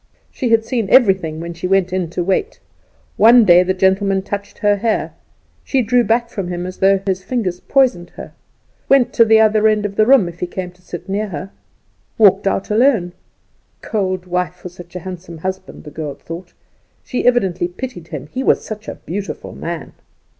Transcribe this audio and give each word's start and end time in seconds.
She 0.31 0.49
had 0.49 0.65
seen 0.65 0.89
everything 0.89 1.39
when 1.39 1.53
she 1.53 1.67
went 1.67 1.93
in 1.93 2.09
to 2.09 2.23
wait. 2.23 2.59
One 3.17 3.45
day 3.45 3.61
the 3.61 3.75
gentleman 3.75 4.23
touched 4.23 4.57
her 4.57 4.77
hair; 4.77 5.13
she 5.63 5.83
drew 5.83 6.03
back 6.03 6.27
from 6.31 6.47
him 6.47 6.65
as 6.65 6.77
though 6.77 6.99
his 7.05 7.23
fingers 7.23 7.59
poisoned 7.59 8.09
her. 8.15 8.33
Went 8.89 9.13
to 9.13 9.23
the 9.23 9.39
other 9.39 9.67
end 9.67 9.85
of 9.85 9.97
the 9.97 10.07
room 10.07 10.27
if 10.27 10.39
he 10.39 10.47
came 10.47 10.71
to 10.71 10.81
sit 10.81 11.07
near 11.07 11.27
her. 11.27 11.51
Walked 12.17 12.47
out 12.47 12.71
alone. 12.71 13.13
Cold 13.83 14.25
wife 14.25 14.55
for 14.55 14.69
such 14.69 14.95
a 14.95 15.01
handsome 15.01 15.37
husband, 15.37 15.83
the 15.83 15.91
girl 15.91 16.15
thought; 16.15 16.53
she 17.03 17.23
evidently 17.27 17.67
pitied 17.67 18.07
him, 18.07 18.25
he 18.25 18.41
was 18.41 18.65
such 18.65 18.87
a 18.87 18.95
beautiful 19.05 19.51
man. 19.53 19.93